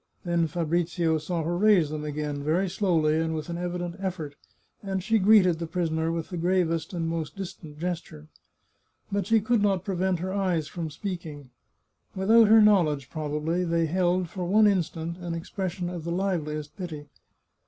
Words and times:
Then 0.25 0.47
Fa 0.47 0.65
brizio 0.65 1.19
saw 1.19 1.43
her 1.43 1.55
raise 1.55 1.91
them 1.91 2.03
again, 2.03 2.41
very 2.43 2.67
slowly 2.67 3.19
and 3.19 3.35
with 3.35 3.49
an 3.49 3.57
evident 3.59 3.97
effort, 3.99 4.33
and 4.81 5.03
she 5.03 5.19
greeted 5.19 5.59
the 5.59 5.67
prisoner 5.67 6.11
with 6.11 6.31
the 6.31 6.37
gravest 6.37 6.91
and 6.91 7.07
most 7.07 7.35
distant 7.35 7.77
gesture. 7.77 8.25
But 9.11 9.27
she 9.27 9.39
could 9.39 9.61
not 9.61 9.85
prevent 9.85 10.17
her 10.17 10.33
eyes 10.33 10.67
from 10.67 10.89
speaking. 10.89 11.51
Without 12.15 12.47
her 12.47 12.63
knowledge, 12.63 13.11
probably, 13.11 13.63
they 13.63 13.85
held, 13.85 14.27
for 14.27 14.43
one 14.43 14.65
instant, 14.65 15.17
an 15.19 15.35
expression 15.35 15.87
of 15.87 16.03
the 16.03 16.11
liveliest 16.11 16.75
pity. 16.75 17.05